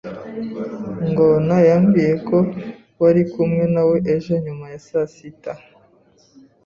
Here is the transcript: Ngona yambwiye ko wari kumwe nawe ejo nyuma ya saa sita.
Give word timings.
Ngona 1.09 1.55
yambwiye 1.69 2.13
ko 2.27 2.37
wari 3.01 3.21
kumwe 3.31 3.63
nawe 3.73 3.95
ejo 4.13 4.33
nyuma 4.45 4.65
ya 4.73 4.79
saa 4.87 5.07
sita. 5.13 5.53